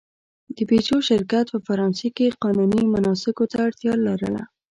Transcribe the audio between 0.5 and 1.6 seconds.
د پيژو شرکت په